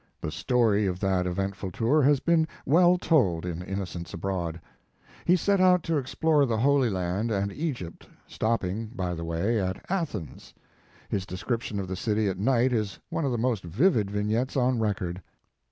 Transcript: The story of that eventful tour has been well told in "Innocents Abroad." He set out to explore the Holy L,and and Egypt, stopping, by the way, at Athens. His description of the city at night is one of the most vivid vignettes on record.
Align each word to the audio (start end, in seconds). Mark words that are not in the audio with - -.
The 0.19 0.31
story 0.31 0.87
of 0.87 0.99
that 1.01 1.27
eventful 1.27 1.69
tour 1.69 2.01
has 2.01 2.19
been 2.19 2.47
well 2.65 2.97
told 2.97 3.45
in 3.45 3.61
"Innocents 3.61 4.15
Abroad." 4.15 4.59
He 5.25 5.35
set 5.35 5.61
out 5.61 5.83
to 5.83 5.97
explore 5.97 6.47
the 6.47 6.57
Holy 6.57 6.87
L,and 6.89 7.29
and 7.29 7.51
Egypt, 7.53 8.07
stopping, 8.25 8.87
by 8.95 9.13
the 9.13 9.23
way, 9.23 9.61
at 9.61 9.85
Athens. 9.91 10.55
His 11.07 11.27
description 11.27 11.79
of 11.79 11.87
the 11.87 11.95
city 11.95 12.27
at 12.27 12.39
night 12.39 12.73
is 12.73 12.97
one 13.11 13.25
of 13.25 13.31
the 13.31 13.37
most 13.37 13.63
vivid 13.63 14.09
vignettes 14.09 14.57
on 14.57 14.79
record. 14.79 15.21